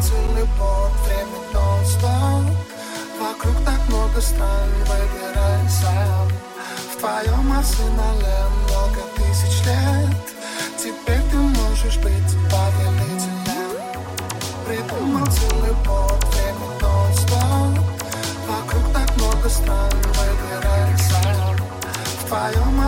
поцелуй 0.00 0.48
под 0.58 0.92
время 1.04 1.40
нон-стоп 1.52 2.56
Вокруг 3.20 3.56
так 3.64 3.88
много 3.88 4.20
стран, 4.20 4.68
выбирай 4.86 5.68
сам. 5.68 6.28
В 6.92 6.96
твоем 6.98 7.52
арсенале 7.52 8.36
много 8.64 9.00
тысяч 9.16 9.64
лет. 9.66 10.16
Теперь 10.78 11.22
ты 11.30 11.36
можешь 11.36 11.98
быть 11.98 12.34
повелителем. 12.50 13.76
Придумал 14.66 15.26
целый 15.26 15.74
под 15.84 16.24
время 16.34 16.68
нон-стоп 16.80 17.84
Вокруг 18.48 18.92
так 18.94 19.16
много 19.16 19.48
стран, 19.50 19.92
выбирай 20.16 20.98
сам. 20.98 21.56
В 22.20 22.26
твоем 22.26 22.80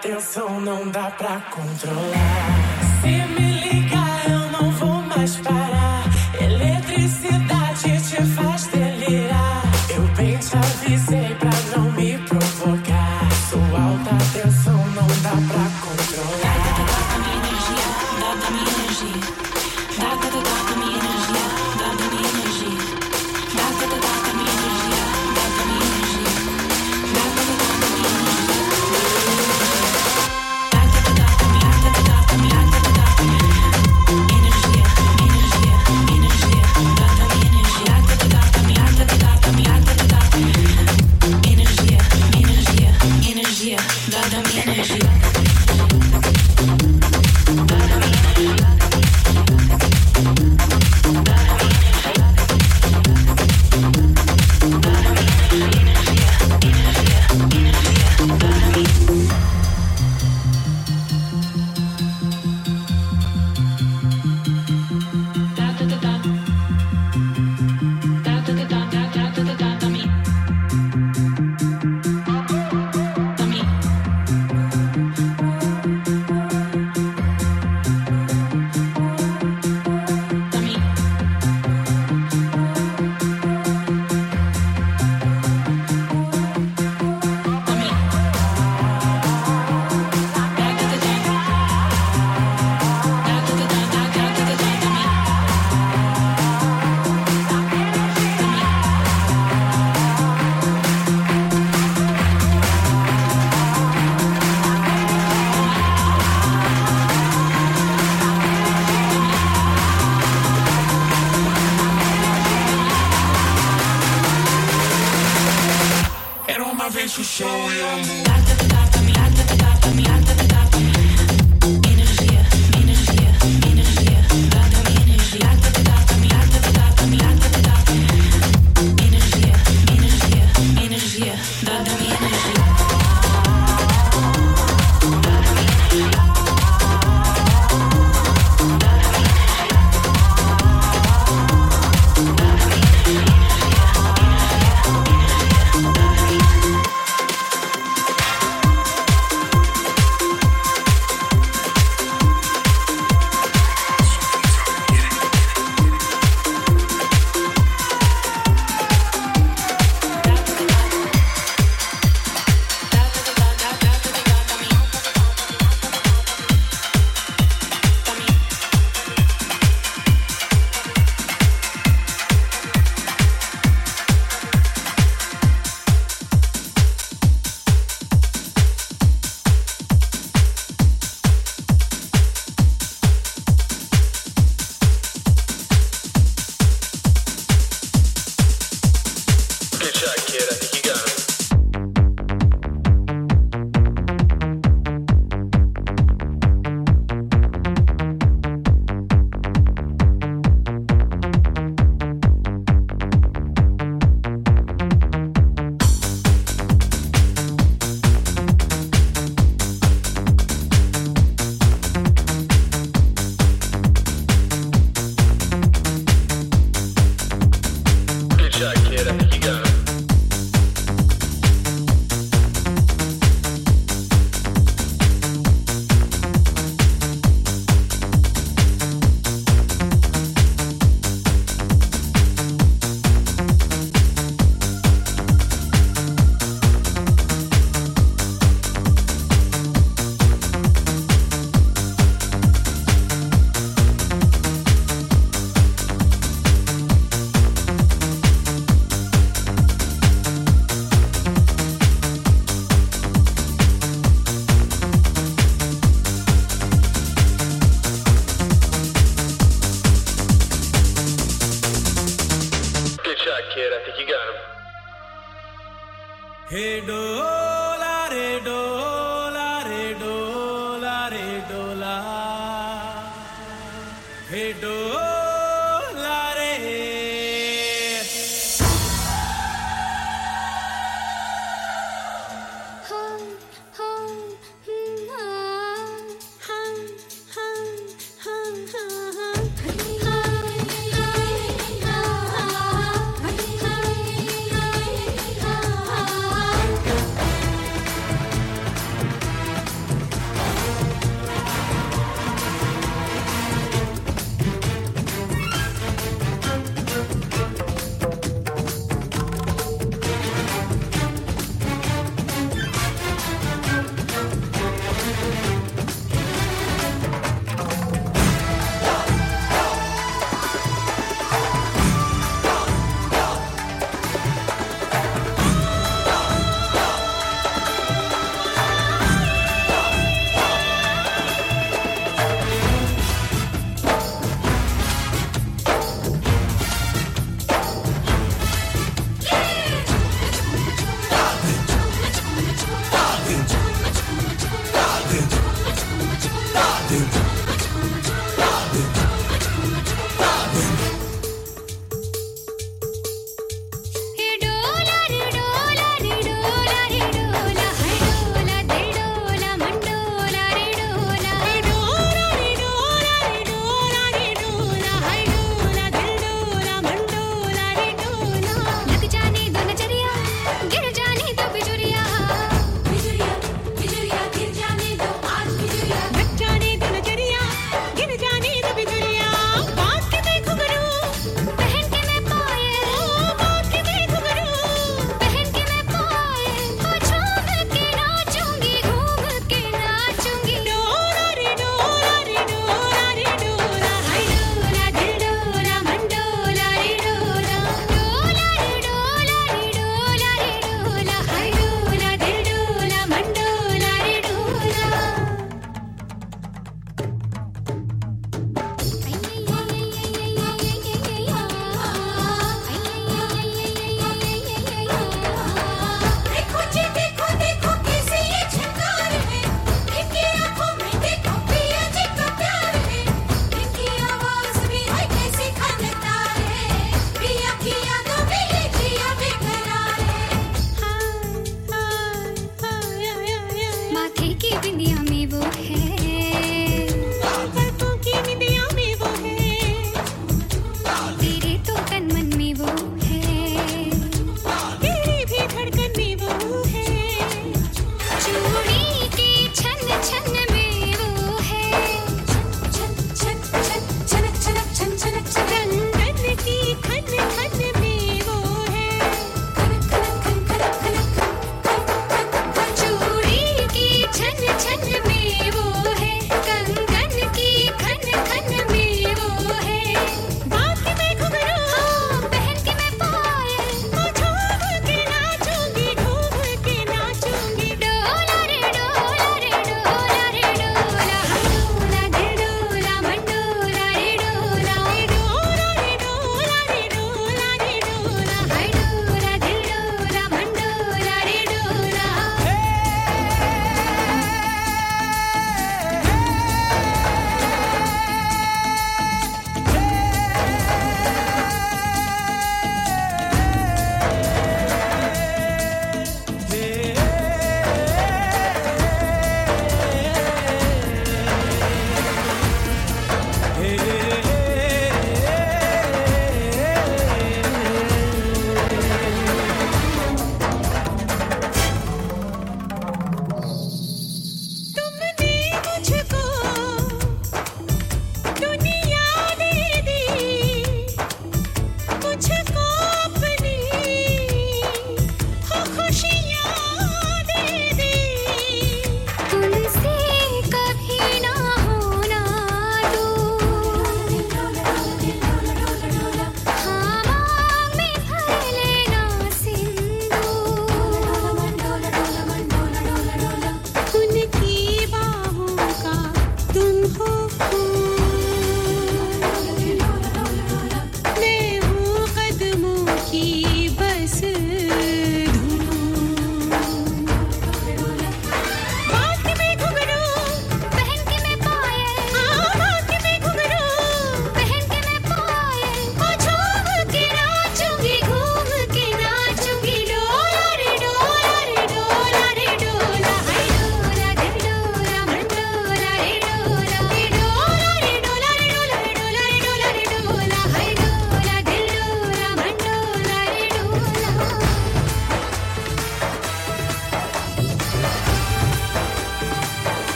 atenção 0.00 0.58
não 0.58 0.88
dá 0.88 1.10
pra 1.10 1.40
controlar. 1.50 2.89